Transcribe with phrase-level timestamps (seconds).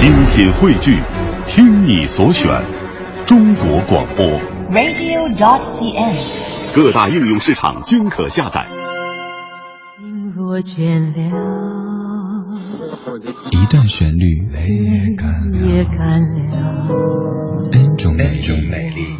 [0.00, 0.98] 精品汇聚，
[1.44, 2.50] 听你所选，
[3.26, 4.24] 中国广播。
[4.70, 6.16] radio.cn。
[6.74, 8.66] 各大应用市场均可下载。
[9.98, 11.20] 心若倦了，
[13.50, 15.58] 一段旋律，也干了
[17.70, 19.19] ，N 种美丽。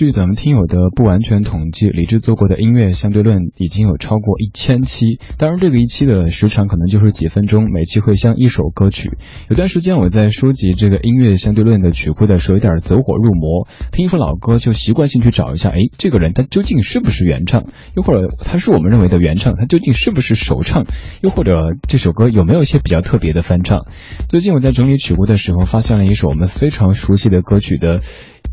[0.00, 5.20] 据咱们听友的不完全统计，李志做过的音乐相对论已经有超过一千期。
[5.36, 9.18] 当然，这个一期的时长可能就是几分钟，每期会像一首歌曲。
[9.50, 17.66] 有段时间我在收集这个音乐相对论的曲库的时候，有点走火入魔，听一首老歌就习惯性去找一下，哎，这个人他究竟是不是原唱？
[17.94, 20.86] 又或者他是我们认为的原唱，他究竟是不是首唱？
[21.20, 23.84] 又或者这首歌有没有一些比较特别的翻唱？
[24.30, 28.00] 最近我在整理曲库的时候，发现了一首我们非常熟悉的歌曲的。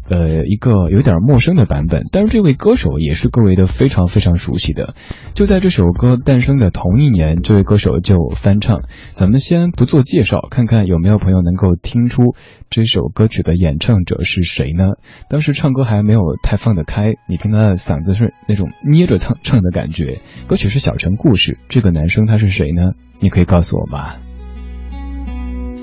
[0.10, 4.94] 呃，一个有点陌生的版本，但是这位歌手也是各位的非常非常熟悉的。
[5.34, 8.84] 就在这首歌诞生的同一年，这位歌手就翻唱。
[9.12, 12.36] 咱们先不做介绍，看看有没有朋友能够听出
[12.70, 14.94] 这首歌曲的演唱者是谁呢？
[15.30, 20.22] 当时唱歌还没有太放得开，你听他的嗓子是那种捏着唱唱的感觉。
[20.48, 22.92] 歌曲是《小城故事》，这个男生他是谁呢？
[23.20, 24.14] 你可以告诉我吗？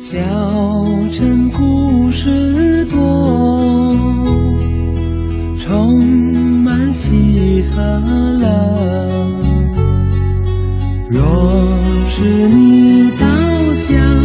[0.06, 0.18] 小
[1.10, 3.96] 镇故事多，
[5.58, 6.04] 充
[6.62, 7.80] 满喜和
[8.38, 9.16] 乐。
[11.08, 11.80] 若
[12.10, 13.26] 是你到
[13.72, 14.23] 乡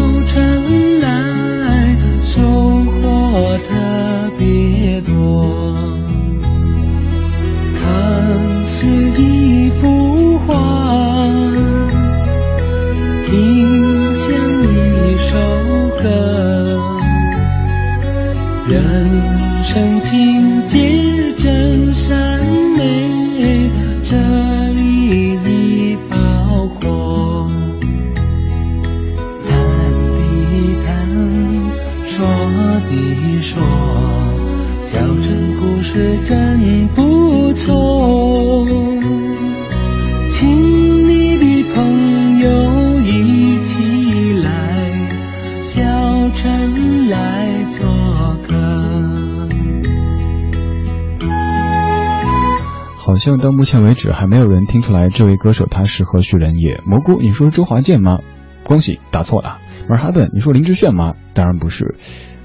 [53.20, 56.82] 像到目前为止还没有人听出来这位歌手他是何许人也。
[56.86, 58.20] 蘑菇，你说周华健吗？
[58.64, 59.60] 恭喜，答错了。
[59.90, 61.16] 马哈本，你说林志炫吗？
[61.34, 61.96] 当然不是。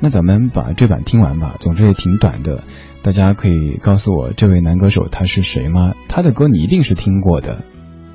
[0.00, 2.64] 那咱们把这版听完吧，总之也挺短的。
[3.02, 5.92] 大家可以告诉我这位男歌手他是谁吗？
[6.08, 7.62] 他的歌你一定是听过的，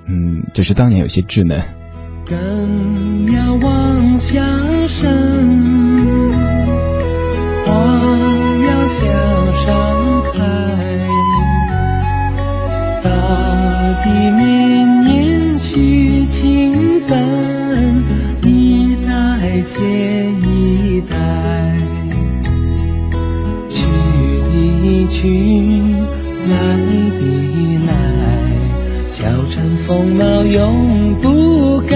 [0.08, 1.64] 嗯，只是当年有些稚嫩。
[2.26, 4.42] 更要往下
[4.86, 5.64] 深，
[7.66, 8.09] 花
[30.60, 31.96] 永不改。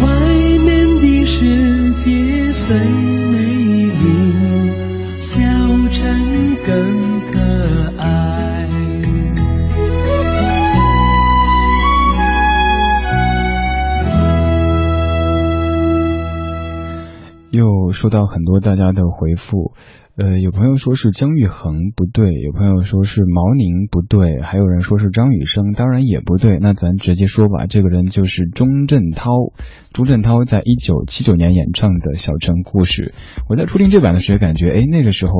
[0.00, 0.06] 外
[0.64, 3.36] 面的世界虽美
[3.86, 3.98] 丽，
[5.18, 5.40] 小
[5.88, 7.40] 城更可
[7.98, 8.68] 爱。
[17.50, 19.72] 又收到很多大家的回复，
[20.18, 26.58] 呃，有朋友说是姜育恒不对，有朋友说是毛宁不对，还有人说是张雨生，当然也不对。
[26.60, 29.30] 那咱直接说吧，这个人就是钟镇涛。
[29.92, 33.14] 钟镇涛在一九七九年演唱的《小城故事》，
[33.48, 35.32] 我在初听这版的时候感觉，哎，那个时候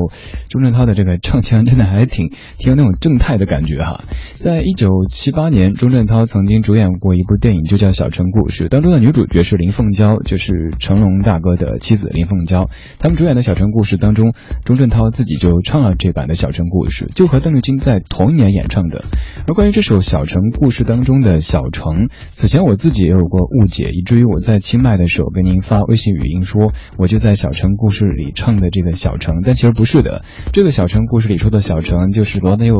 [0.48, 4.00] 钟镇涛的这个唱腔真的还挺挺有那种正太的感觉哈。
[4.34, 12.70] 在一九七八年，钟镇涛曾经主演过一部电影，就叫《小城故事》，当中的女主角是林凤娇，就是成龙大哥的妻子林凤娇。
[13.00, 14.32] 他们主演的《小城故事》当中，
[14.68, 19.02] 钟镇涛自己就唱了这版的《小城故事》，就和邓丽君在同一年演唱的。
[19.46, 30.22] 而关于这首《小城故事》当中的小城，此前我自己也有过误解，以至于我在清迈的时候跟您发微信语音说，我就在《小城故事》里唱的这个小城，但其实不是的。
[30.52, 32.74] 这个《小城故事》里说的小城，就是罗大佑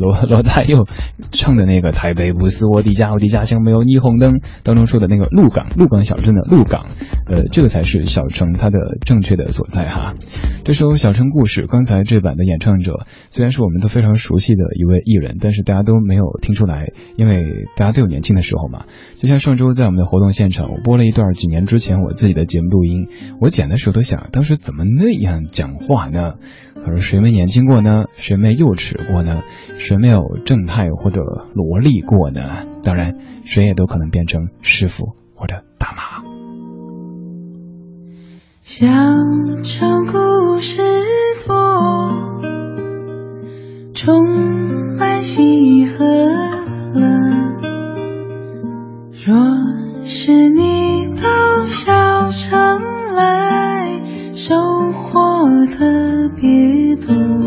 [0.00, 0.86] 罗罗大佑
[1.32, 6.86] 唱的那个“台北不是我的家，我的家乡没有霓虹灯”当中说的那个鹿港，鹿港小镇的鹿港，
[7.26, 10.14] 呃，这个才是小城它的正确的所在哈。
[10.64, 17.44] 这首《小城故事》，刚才这版的演唱者虽然是我们都非常熟悉的一位艺人，但是大家都没有听出来，因为
[17.76, 18.84] 大家都有年轻的时候嘛。
[19.18, 23.08] 就像上周在我们的活动现场，我播了一段几年之前我自己的节目录音，
[23.40, 26.34] 我剪的时候都想，当时怎么那样讲话呢？
[26.84, 28.04] 可是谁没年轻过呢？
[28.16, 29.42] 谁没幼稚过呢？
[29.78, 31.20] 谁没有正太或者
[31.54, 32.66] 萝莉过呢？
[32.82, 36.31] 当然，谁也都可能变成师傅或者大妈。
[38.64, 38.86] 小
[39.64, 40.82] 城故事
[41.44, 42.08] 多，
[43.92, 44.24] 充
[44.96, 47.02] 满喜和乐。
[49.26, 49.34] 若
[50.04, 52.80] 是你到小城
[53.16, 54.00] 来，
[54.32, 54.54] 收
[54.92, 57.41] 获特别多。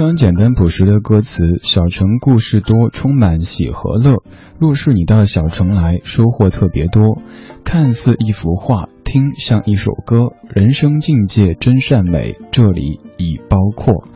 [0.00, 4.22] 非常简单朴实的歌词，小城故事多，充满喜和乐。
[4.58, 7.20] 若是你到小城来，收获特别多。
[7.64, 10.32] 看似一幅画，听像一首歌。
[10.54, 14.06] 人生境界真善美，这里已包括。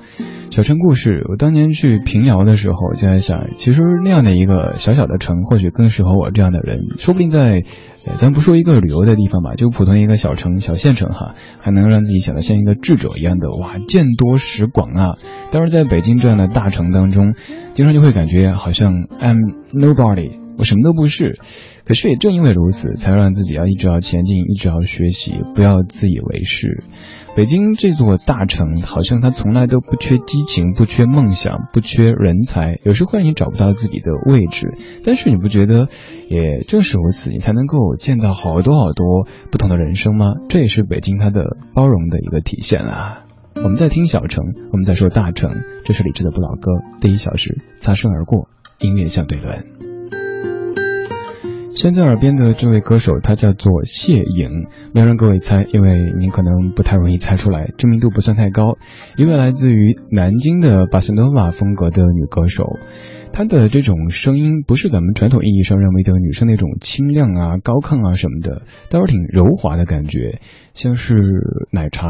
[0.51, 6.87] 小城故事，我当年去平遥的时候就在想，其实那样的一个小小的城，或许更适合我这样的人。
[6.97, 7.65] 说不定在，
[8.07, 15.15] 呃咱不说一个旅游的地方吧，就普通一个小城、小县城哈，还能让自己显得像一个智者一样的哇，见多识广啊。
[15.51, 17.35] 但是在北京这样的大城当中，
[17.73, 21.41] 经常就会感觉好像 I'm nobody，我什么都不是。
[21.85, 26.85] 可是也正因为如此，才让自己要一直要前进，一直要学习，不要自以为是。
[27.37, 32.79] 北京这座大城，好像它从来都不缺激情，不缺梦想，不缺人才。
[32.85, 35.89] 有时会让你找不到自己的位置，但是你不觉得，
[36.29, 40.27] 也正是如此，你才能够见到好多好多不同的人生吗？
[40.49, 43.25] 这也是北京它的包容的一个体现啊。
[43.57, 45.51] 我们在听小城，我们在说大城，
[45.85, 46.71] 这是李志的不老歌，
[47.01, 48.49] 第一小时擦身而过，
[48.79, 49.94] 音乐相对论。
[51.75, 58.79] 现在耳边的这位歌手，她叫做谢颖，没有让各位猜，因为您可能不太容易猜出来，知名度不算太高。
[59.17, 62.65] 一位来自于南京的巴塞诺瓦风格的女歌手，
[63.33, 70.39] 她的这种声音不是咱们传统意义上认为的女生那种清亮啊、高亢啊什么的，倒是挺柔滑的感觉，
[70.75, 71.17] 像是
[71.73, 72.07] 奶茶。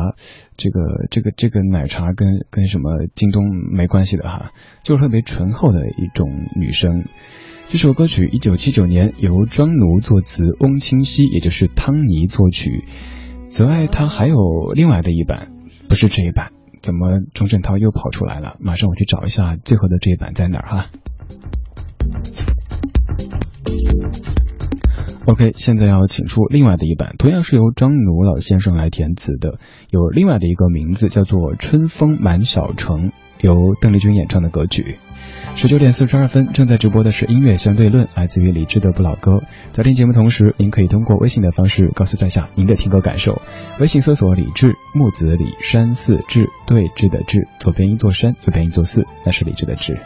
[0.58, 0.80] 这个
[1.10, 4.52] 这个这个奶茶跟跟什么京东没关系的哈，
[4.82, 7.04] 就是特别醇厚的一种女生。
[7.74, 12.84] 这首歌曲一九七九年由庄奴作词，翁清溪也就是汤尼作曲。
[13.46, 14.36] 此外，它还有
[14.76, 15.50] 另外的一版，
[15.88, 16.52] 不是这一版。
[16.80, 18.58] 怎么钟镇涛又跑出来了？
[18.60, 20.86] 马上我去找一下最后的这一版在哪儿哈。
[25.26, 29.58] OK，现在要请出另外的一版，同样是由张奴老先生来填词的，
[29.90, 33.08] 有另外的一个名字叫做《春风满小城》，
[33.40, 34.94] 由邓丽君演唱的歌曲。
[35.56, 39.40] 十九点四十二分，正在直播的是音乐相对论，来自于李志的不老歌。
[39.72, 43.40] 在听节目同时，您可以通过微信的方式告诉在下您的听歌感受。
[43.80, 49.96] 微信搜索李志，木子李山寺志，对峙的志，左边一座山，右边一座寺，那是李志的志。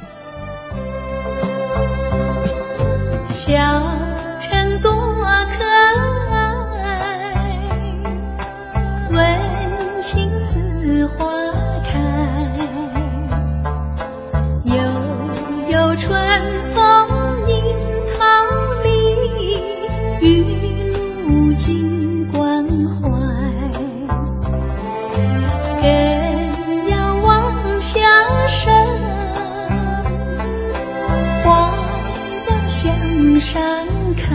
[33.41, 34.35] 山开，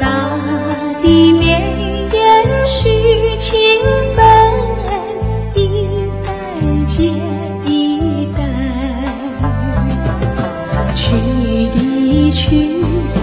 [0.00, 0.38] 大
[1.02, 1.60] 地绵
[2.12, 3.58] 延续情
[4.14, 4.24] 分，
[5.54, 5.58] 一
[6.22, 6.28] 代
[6.86, 7.10] 接
[7.64, 8.40] 一代，
[10.94, 11.06] 去
[11.70, 13.17] 的去。